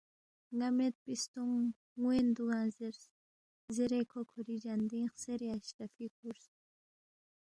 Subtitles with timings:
[0.57, 1.53] ن٘ا میدپی ستونگ
[1.99, 3.01] ن٘وین دوگنگزیرس،
[3.75, 6.45] زیرے کھو کُھوری جندِنگ خسیری اشرفی کُھورس